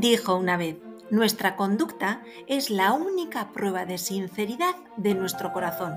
[0.00, 0.76] Dijo una vez,
[1.10, 5.94] nuestra conducta es la única prueba de sinceridad de nuestro corazón.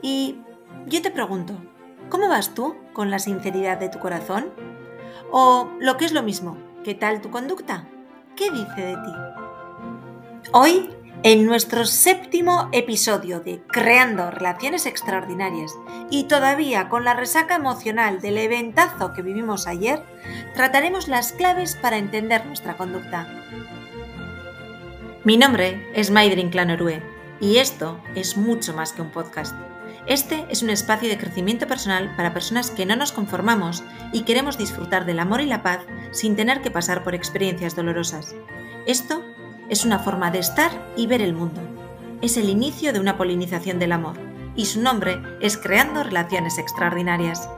[0.00, 0.36] Y
[0.86, 1.52] yo te pregunto,
[2.08, 4.54] ¿cómo vas tú con la sinceridad de tu corazón?
[5.30, 7.86] O lo que es lo mismo, ¿qué tal tu conducta?
[8.36, 9.12] ¿Qué dice de ti?
[10.52, 10.88] Hoy,
[11.24, 15.72] en nuestro séptimo episodio de Creando Relaciones Extraordinarias
[16.10, 20.00] y todavía con la resaca emocional del eventazo que vivimos ayer,
[20.54, 23.26] trataremos las claves para entender nuestra conducta.
[25.24, 27.02] Mi nombre es Maidrin Clanorue
[27.40, 29.56] y esto es mucho más que un podcast.
[30.06, 34.56] Este es un espacio de crecimiento personal para personas que no nos conformamos y queremos
[34.56, 35.80] disfrutar del amor y la paz
[36.12, 38.34] sin tener que pasar por experiencias dolorosas.
[38.86, 39.22] Esto
[39.68, 41.60] es una forma de estar y ver el mundo.
[42.22, 44.18] Es el inicio de una polinización del amor
[44.56, 47.48] y su nombre es Creando Relaciones Extraordinarias.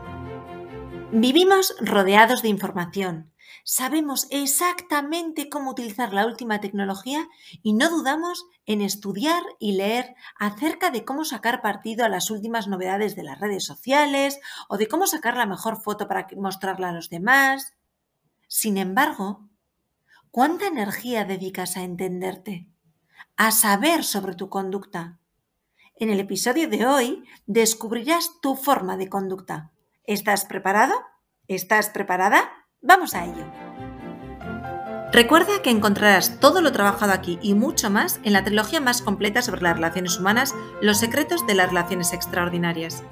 [1.12, 3.32] Vivimos rodeados de información,
[3.64, 7.26] sabemos exactamente cómo utilizar la última tecnología
[7.62, 12.68] y no dudamos en estudiar y leer acerca de cómo sacar partido a las últimas
[12.68, 16.92] novedades de las redes sociales o de cómo sacar la mejor foto para mostrarla a
[16.92, 17.74] los demás.
[18.46, 19.49] Sin embargo,
[20.30, 22.68] ¿cuánta energía dedicas a entenderte?
[23.36, 25.18] A saber sobre tu conducta.
[25.96, 29.72] En el episodio de hoy descubrirás tu forma de conducta.
[30.04, 30.94] ¿Estás preparado?
[31.48, 32.50] ¿Estás preparada?
[32.80, 33.44] Vamos a ello.
[35.12, 39.42] Recuerda que encontrarás todo lo trabajado aquí y mucho más en la trilogía más completa
[39.42, 43.02] sobre las relaciones humanas, Los secretos de las relaciones extraordinarias.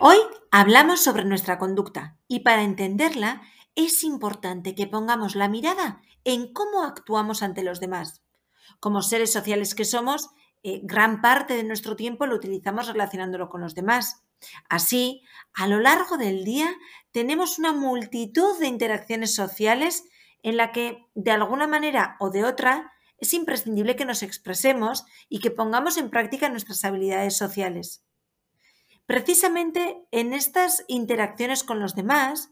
[0.00, 0.16] Hoy
[0.50, 3.42] hablamos sobre nuestra conducta y para entenderla
[3.86, 8.22] es importante que pongamos la mirada en cómo actuamos ante los demás.
[8.80, 10.30] Como seres sociales que somos,
[10.64, 14.24] eh, gran parte de nuestro tiempo lo utilizamos relacionándolo con los demás.
[14.68, 15.22] Así,
[15.54, 16.68] a lo largo del día
[17.12, 20.04] tenemos una multitud de interacciones sociales
[20.42, 25.38] en la que, de alguna manera o de otra, es imprescindible que nos expresemos y
[25.38, 28.04] que pongamos en práctica nuestras habilidades sociales.
[29.06, 32.50] Precisamente en estas interacciones con los demás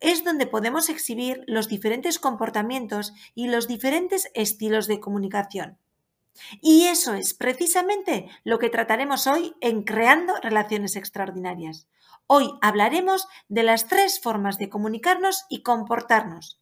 [0.00, 5.78] es donde podemos exhibir los diferentes comportamientos y los diferentes estilos de comunicación.
[6.60, 11.86] Y eso es precisamente lo que trataremos hoy en Creando Relaciones Extraordinarias.
[12.26, 16.60] Hoy hablaremos de las tres formas de comunicarnos y comportarnos.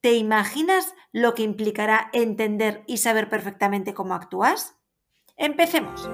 [0.00, 4.74] ¿Te imaginas lo que implicará entender y saber perfectamente cómo actúas?
[5.36, 6.08] Empecemos.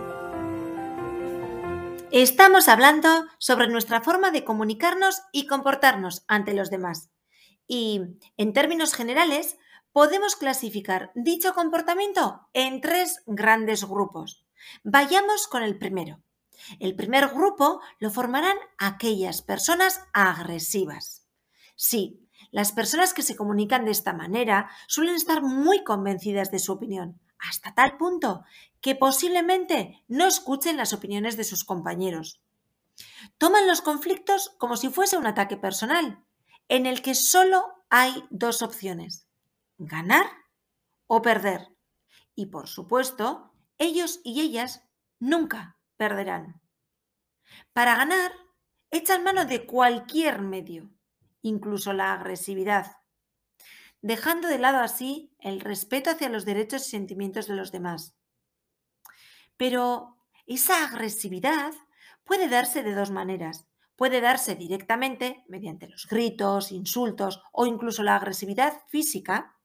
[2.11, 7.11] Estamos hablando sobre nuestra forma de comunicarnos y comportarnos ante los demás.
[7.67, 8.01] Y,
[8.39, 9.59] en términos generales,
[9.93, 14.47] podemos clasificar dicho comportamiento en tres grandes grupos.
[14.85, 16.23] Vayamos con el primero.
[16.81, 21.27] El primer grupo lo formarán aquellas personas agresivas.
[21.77, 26.73] Sí, las personas que se comunican de esta manera suelen estar muy convencidas de su
[26.73, 28.45] opinión, hasta tal punto
[28.81, 32.41] que posiblemente no escuchen las opiniones de sus compañeros.
[33.39, 36.25] Toman los conflictos como si fuese un ataque personal,
[36.69, 39.29] en el que solo hay dos opciones
[39.79, 40.27] ganar
[41.07, 41.69] o perder.
[42.35, 44.83] Y por supuesto, ellos y ellas
[45.19, 46.61] nunca perderán.
[47.73, 48.33] Para ganar,
[48.91, 50.91] echan mano de cualquier medio,
[51.43, 52.99] incluso la agresividad,
[54.03, 58.15] dejando de lado así el respeto hacia los derechos y sentimientos de los demás.
[59.57, 60.17] Pero
[60.47, 61.73] esa agresividad
[62.25, 63.67] puede darse de dos maneras.
[63.97, 69.57] Puede darse directamente mediante los gritos, insultos o incluso la agresividad física,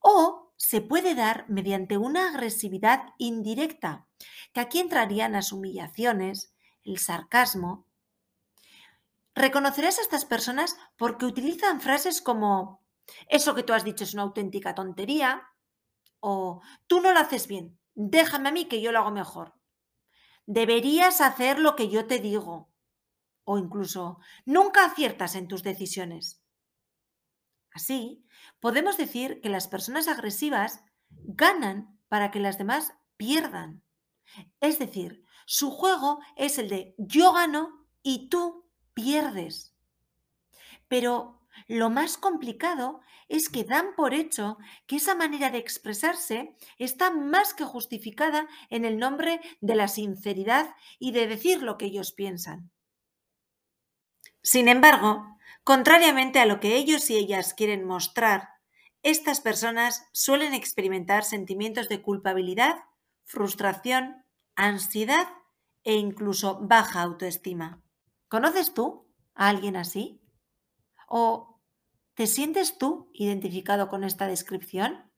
[0.00, 4.06] o se puede dar mediante una agresividad indirecta,
[4.52, 6.54] que aquí entrarían las humillaciones,
[6.84, 7.86] el sarcasmo.
[9.34, 12.80] Reconocerás a estas personas porque utilizan frases como
[13.28, 15.48] eso que tú has dicho es una auténtica tontería
[16.20, 19.54] o tú no lo haces bien, déjame a mí que yo lo hago mejor.
[20.46, 22.72] Deberías hacer lo que yo te digo.
[23.44, 26.42] O incluso, nunca aciertas en tus decisiones.
[27.72, 28.26] Así,
[28.58, 33.82] podemos decir que las personas agresivas ganan para que las demás pierdan.
[34.60, 39.76] Es decir, su juego es el de yo gano y tú pierdes.
[40.88, 47.10] Pero lo más complicado es que dan por hecho que esa manera de expresarse está
[47.10, 52.12] más que justificada en el nombre de la sinceridad y de decir lo que ellos
[52.12, 52.70] piensan.
[54.42, 55.36] Sin embargo,
[55.66, 58.50] Contrariamente a lo que ellos y ellas quieren mostrar,
[59.02, 62.76] estas personas suelen experimentar sentimientos de culpabilidad,
[63.24, 64.24] frustración,
[64.54, 65.26] ansiedad
[65.82, 67.82] e incluso baja autoestima.
[68.28, 70.20] ¿Conoces tú a alguien así?
[71.06, 71.56] ¿O
[72.16, 75.12] ¿Te sientes tú identificado con esta descripción?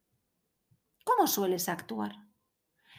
[1.04, 2.26] ¿Cómo sueles actuar?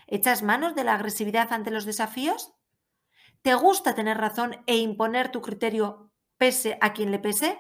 [0.08, 2.54] ¿Echas manos de la agresividad ante los desafíos?
[3.42, 7.60] ¿Te gusta tener razón e imponer tu criterio pese a quien le pese?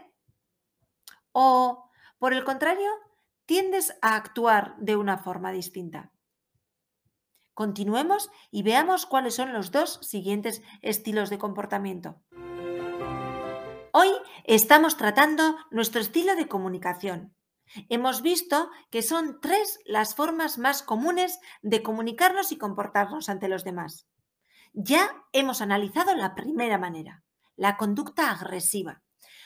[1.34, 2.90] ¿O, por el contrario,
[3.46, 6.14] tiendes a actuar de una forma distinta?
[7.54, 12.24] Continuemos y veamos cuáles son los dos siguientes estilos de comportamiento.
[13.92, 14.10] Hoy
[14.44, 17.34] estamos tratando nuestro estilo de comunicación.
[17.90, 23.64] Hemos visto que son tres las formas más comunes de comunicarnos y comportarnos ante los
[23.64, 24.08] demás.
[24.74, 27.24] Ya hemos analizado la primera manera,
[27.56, 29.02] la conducta agresiva,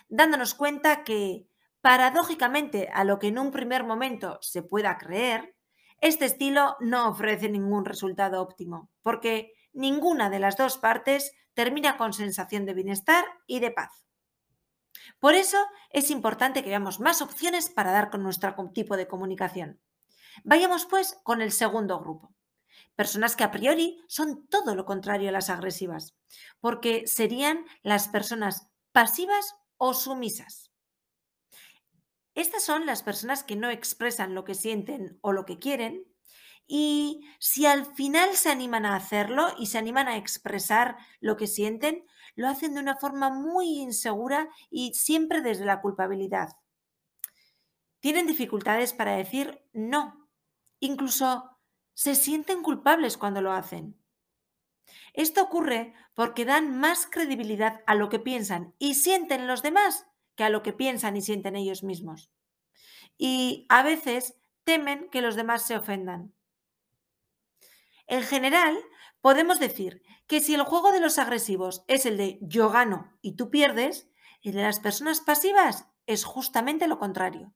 [0.10, 1.48] dándonos cuenta que,
[1.82, 5.56] paradójicamente a lo que en un primer momento se pueda creer,
[6.02, 12.12] este estilo no ofrece ningún resultado óptimo, porque ninguna de las dos partes termina con
[12.12, 14.04] sensación de bienestar y de paz.
[15.20, 15.58] Por eso
[15.90, 19.80] es importante que veamos más opciones para dar con nuestro tipo de comunicación.
[20.44, 22.34] Vayamos pues con el segundo grupo.
[22.96, 26.16] Personas que a priori son todo lo contrario a las agresivas,
[26.60, 30.72] porque serían las personas pasivas o sumisas.
[32.36, 36.06] Estas son las personas que no expresan lo que sienten o lo que quieren
[36.66, 41.48] y si al final se animan a hacerlo y se animan a expresar lo que
[41.48, 46.50] sienten, lo hacen de una forma muy insegura y siempre desde la culpabilidad.
[48.00, 50.30] Tienen dificultades para decir no.
[50.80, 51.58] Incluso
[51.94, 53.98] se sienten culpables cuando lo hacen.
[55.14, 60.44] Esto ocurre porque dan más credibilidad a lo que piensan y sienten los demás que
[60.44, 62.32] a lo que piensan y sienten ellos mismos.
[63.18, 66.34] Y a veces temen que los demás se ofendan.
[68.08, 68.78] En general,
[69.24, 73.38] podemos decir que si el juego de los agresivos es el de yo gano y
[73.38, 74.10] tú pierdes,
[74.42, 77.54] el de las personas pasivas es justamente lo contrario.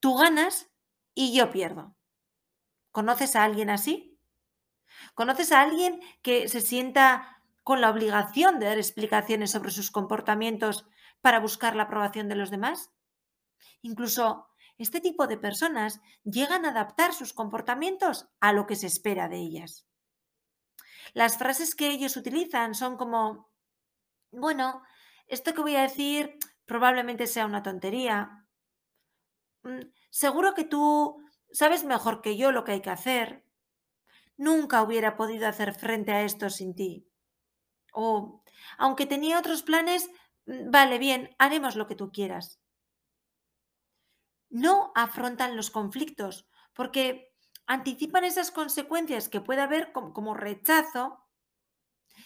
[0.00, 0.68] Tú ganas
[1.14, 1.94] y yo pierdo.
[2.90, 4.18] ¿Conoces a alguien así?
[5.14, 10.86] ¿Conoces a alguien que se sienta con la obligación de dar explicaciones sobre sus comportamientos
[11.20, 12.90] para buscar la aprobación de los demás?
[13.80, 19.28] Incluso este tipo de personas llegan a adaptar sus comportamientos a lo que se espera
[19.28, 19.86] de ellas.
[21.14, 23.50] Las frases que ellos utilizan son como,
[24.30, 24.82] bueno,
[25.26, 28.46] esto que voy a decir probablemente sea una tontería.
[29.62, 29.80] Mm,
[30.10, 31.16] seguro que tú
[31.50, 33.44] sabes mejor que yo lo que hay que hacer.
[34.36, 37.08] Nunca hubiera podido hacer frente a esto sin ti.
[37.92, 38.42] O,
[38.78, 40.10] aunque tenía otros planes,
[40.46, 42.60] mm, vale, bien, haremos lo que tú quieras.
[44.50, 47.32] No afrontan los conflictos porque
[47.66, 51.26] anticipan esas consecuencias que puede haber como, rechazo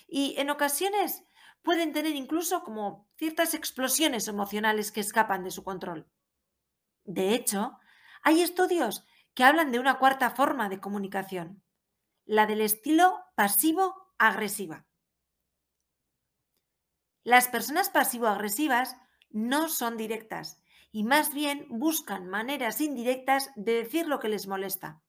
[0.06, 1.24] y en ocasiones
[1.62, 6.08] pueden tener incluso como ciertas explosiones emocionales que escapan de su control.
[7.04, 7.78] De hecho,
[8.22, 9.04] hay estudios
[9.34, 11.62] que hablan de una cuarta forma de comunicación,
[12.24, 14.86] la del estilo pasivo-agresiva.
[17.22, 18.96] Las personas pasivo-agresivas
[19.30, 25.02] no son directas y más bien buscan maneras indirectas de decir lo que les molesta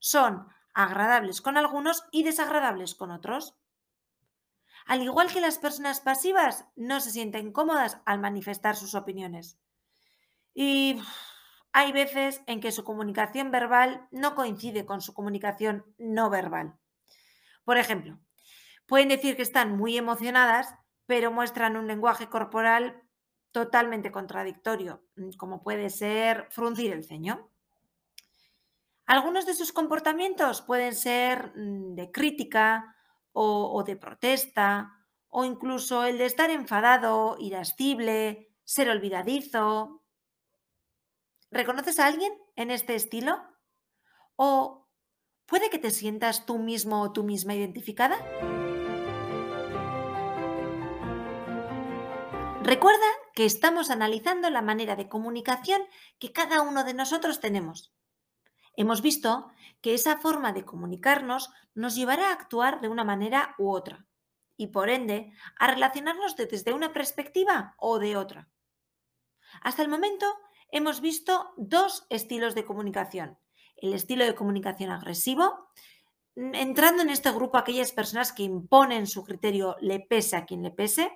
[0.00, 3.54] son agradables con algunos y desagradables con otros.
[4.86, 9.58] Al igual que las personas pasivas, no se sienten cómodas al manifestar sus opiniones.
[10.54, 11.00] Y
[11.72, 16.74] hay veces en que su comunicación verbal no coincide con su comunicación no verbal.
[17.64, 18.18] Por ejemplo,
[18.86, 20.74] pueden decir que están muy emocionadas,
[21.06, 23.02] pero muestran un lenguaje corporal
[23.52, 25.04] totalmente contradictorio,
[25.36, 27.50] como puede ser fruncir el ceño.
[29.10, 32.94] Algunos de sus comportamientos pueden ser mm, de crítica
[33.32, 40.04] o, de protesta, o incluso el de estar enfadado, irascible, ser olvidadizo.
[41.50, 43.42] ¿Reconoces a alguien en este estilo?
[44.36, 44.86] ¿O
[45.44, 48.16] puede que te sientas tú mismo o tú misma identificada?
[52.62, 55.82] Recuerda que estamos analizando la manera de comunicación
[56.20, 57.92] que cada uno de nosotros tenemos
[58.80, 59.50] hemos visto
[59.82, 64.06] que esa forma de comunicarnos nos llevará a actuar de una manera u otra
[64.56, 68.48] y por ende a relacionarnos desde una perspectiva o de otra.
[69.60, 70.26] Hasta el momento
[70.70, 73.38] hemos visto dos estilos de comunicación.
[73.76, 75.68] El estilo de comunicación agresivo,
[76.34, 80.70] entrando en este grupo aquellas personas que imponen su criterio le pese a quien le
[80.70, 81.10] pese,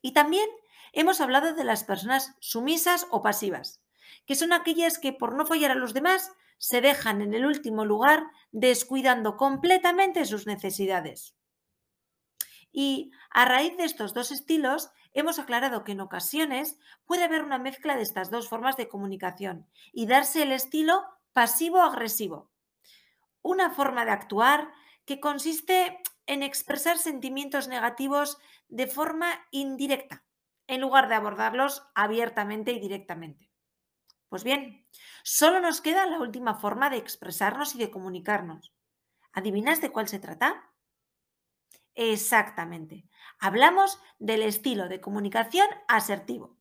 [0.00, 0.48] y también
[0.92, 3.82] hemos hablado de las personas sumisas o pasivas,
[4.26, 7.84] que son aquellas que por no fallar a los demás se dejan en el último
[7.84, 11.34] lugar descuidando completamente sus necesidades.
[12.72, 17.58] Y a raíz de estos dos estilos hemos aclarado que en ocasiones puede haber una
[17.58, 22.50] mezcla de estas dos formas de comunicación y darse el estilo pasivo-agresivo.
[23.42, 24.72] Una forma de actuar
[25.04, 30.24] que consiste en expresar sentimientos negativos de forma indirecta,
[30.66, 33.53] en lugar de abordarlos abiertamente y directamente.
[34.28, 34.86] Pues bien,
[35.22, 38.74] solo nos queda la última forma de expresarnos y de comunicarnos.
[39.32, 40.72] ¿Adivinas de cuál se trata?
[41.96, 43.04] Exactamente.
[43.40, 46.56] Hablamos del estilo de comunicación asertivo.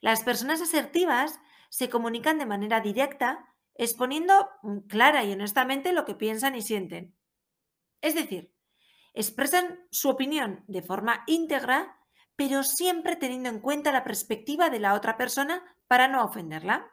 [0.00, 6.14] Las personas asertivas se comunican de manera directa, exponiendo mm, clara y honestamente lo que
[6.14, 7.16] piensan y sienten.
[8.00, 8.54] Es decir,
[9.14, 11.98] expresan su opinión de forma íntegra,
[12.36, 16.90] pero siempre teniendo en cuenta la perspectiva de la otra persona para no ofenderla.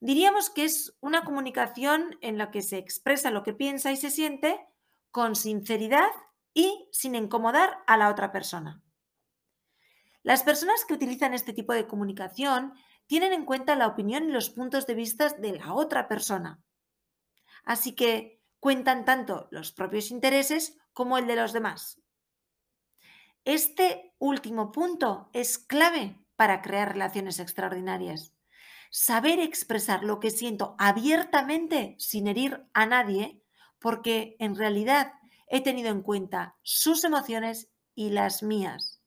[0.00, 4.10] Diríamos que es una comunicación en la que se expresa lo que piensa y se
[4.10, 4.58] siente
[5.10, 6.08] con sinceridad
[6.54, 8.82] y sin incomodar a la otra persona.
[10.22, 12.74] Las personas que utilizan este tipo de comunicación
[13.06, 16.62] tienen en cuenta la opinión y los puntos de vista de la otra persona.
[17.64, 22.00] Así que cuentan tanto los propios intereses como el de los demás.
[23.44, 28.32] Este último punto es clave para crear relaciones extraordinarias.
[28.90, 33.42] Saber expresar lo que siento abiertamente sin herir a nadie
[33.78, 35.12] porque en realidad
[35.48, 39.02] he tenido en cuenta sus emociones y las mías.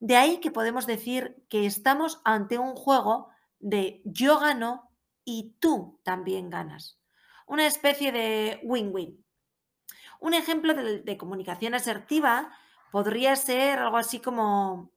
[0.00, 4.90] De ahí que podemos decir que estamos ante un juego de yo gano
[5.26, 6.98] y tú también ganas.
[7.46, 9.22] Una especie de win-win.
[10.20, 12.50] Un ejemplo de, de, comunicación asertiva
[12.92, 14.95] podría ser algo así como,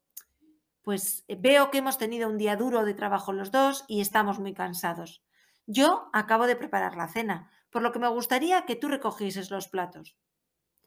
[0.81, 4.53] pues veo que hemos tenido un día duro de trabajo los dos y estamos muy
[4.53, 5.23] cansados.
[5.65, 9.67] Yo acabo de preparar la cena, por lo que me gustaría que tú recogieses los
[9.67, 10.17] platos.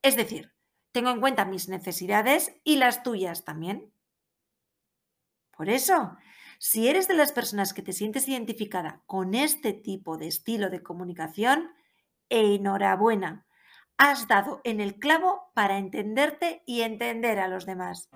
[0.03, 0.53] Es decir,
[0.93, 3.93] tengo en cuenta mis necesidades y las tuyas también.
[5.57, 6.17] Por eso,
[6.59, 10.83] si eres de las personas que te sientes identificada con este tipo de estilo de
[10.83, 11.73] comunicación,
[12.29, 13.47] enhorabuena.
[13.99, 18.09] Has dado en el clavo para entenderte y entender a los demás.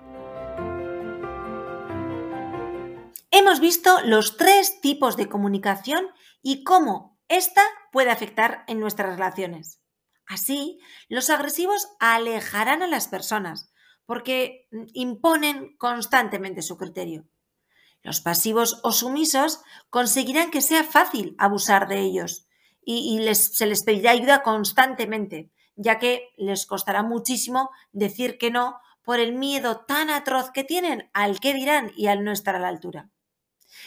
[3.39, 6.07] Hemos visto los tres tipos de comunicación
[6.41, 9.79] y cómo esta puede afectar en nuestras relaciones.
[10.25, 13.71] Así, los agresivos alejarán a las personas
[14.07, 17.27] porque imponen constantemente su criterio.
[18.01, 22.47] Los pasivos o sumisos conseguirán que sea fácil abusar de ellos
[22.83, 29.19] y, se les pedirá ayuda constantemente, ya que les costará muchísimo decir que no por
[29.19, 32.69] el miedo tan atroz que tienen al que dirán y al no estar a la
[32.69, 33.11] altura.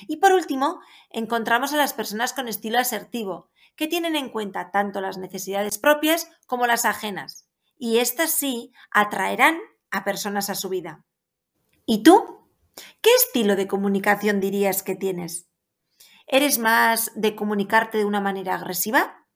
[0.07, 0.81] Y por último,
[1.11, 6.29] encontramos a las personas con estilo asertivo, que tienen en cuenta tanto las necesidades propias
[6.47, 9.59] como las ajenas, y éstas sí atraerán
[9.91, 11.05] a personas a su vida.
[11.87, 12.49] ¿Y tú?
[13.01, 15.49] ¿Qué estilo de comunicación dirías que tienes?
[16.27, 19.27] ¿Eres más de comunicarte de una manera agresiva?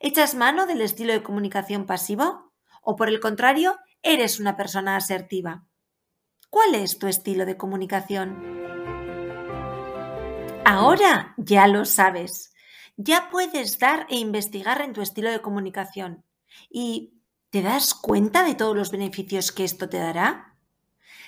[0.00, 2.52] ¿Echas mano del estilo de comunicación pasivo?
[2.82, 5.66] ¿O por el contrario, eres una persona asertiva?
[6.50, 8.91] ¿Cuál es tu estilo de comunicación?
[10.64, 12.54] Ahora ya lo sabes.
[12.96, 16.24] Ya puedes dar e investigar en tu estilo de comunicación.
[16.70, 17.14] ¿Y
[17.50, 20.56] te das cuenta de todos los beneficios que esto te dará?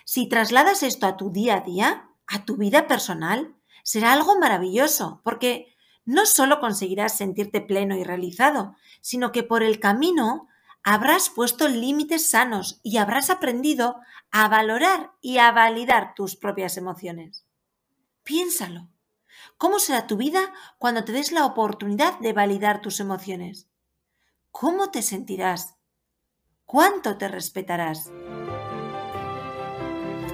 [0.04, 5.20] Si trasladas esto a tu día a día, a tu vida personal, será algo maravilloso,
[5.24, 5.74] porque
[6.04, 10.48] no solo conseguirás sentirte pleno y realizado, sino que por el camino
[10.84, 14.00] habrás puesto límites sanos y habrás aprendido
[14.30, 17.44] a valorar y a validar tus propias emociones.
[18.22, 18.93] Piénsalo.
[19.64, 23.66] ¿Cómo será tu vida cuando te des la oportunidad de validar tus emociones?
[24.50, 25.78] ¿Cómo te sentirás?
[26.66, 28.10] ¿Cuánto te respetarás?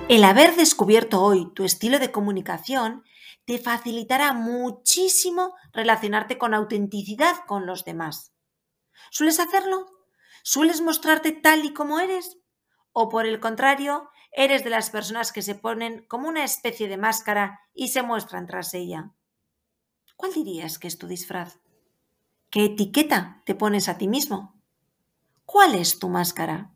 [0.09, 3.05] El haber descubierto hoy tu estilo de comunicación
[3.45, 8.33] te facilitará muchísimo relacionarte con autenticidad con los demás.
[9.13, 9.87] ¿Sueles hacerlo?
[10.43, 12.39] ¿Sueles mostrarte tal y como eres?
[12.91, 16.97] ¿O por el contrario, eres de las personas que se ponen como una especie de
[16.97, 19.13] máscara y se muestran tras ella.
[20.21, 21.61] ¿Cuál dirías que es tu disfraz?
[22.51, 24.61] ¿Qué etiqueta te pones a ti mismo?
[25.47, 26.73] ¿Cuál es tu máscara?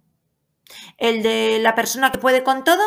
[0.97, 2.83] ¿El de la persona que puede con todo?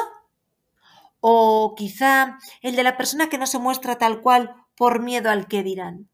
[1.20, 5.48] ¿O quizá el de la persona que no se muestra tal cual por miedo al
[5.48, 6.10] que dirán?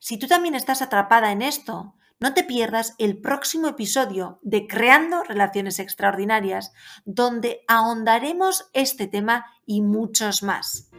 [0.00, 5.22] Si tú también estás atrapada en esto, no te pierdas el próximo episodio de Creando
[5.22, 6.72] Relaciones Extraordinarias,
[7.04, 10.90] donde ahondaremos este tema y muchos más.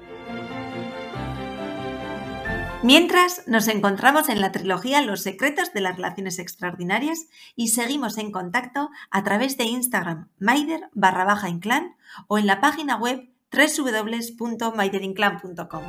[2.86, 7.26] Mientras, nos encontramos en la trilogía Los secretos de las relaciones extraordinarias
[7.56, 11.26] y seguimos en contacto a través de Instagram maider barra
[12.28, 15.84] o en la página web www.maiderinclan.com.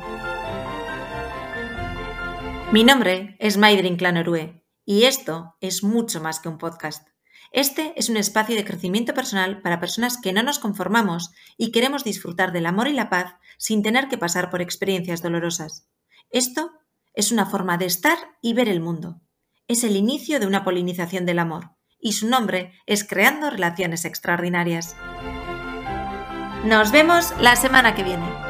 [2.71, 7.09] Mi nombre es Maider Inclán Orue y esto es mucho más que un podcast.
[7.51, 12.03] Este es un espacio de crecimiento personal para personas que no nos conformamos y queremos
[12.03, 15.87] disfrutar del amor y la paz sin tener que pasar por experiencias dolorosas.
[16.29, 16.71] Esto
[17.17, 19.19] es una forma de estar y ver el mundo.
[19.67, 24.95] Es el inicio de una polinización del amor y su nombre es Creando Relaciones Extraordinarias.
[26.63, 28.46] Nos vemos la semana que viene.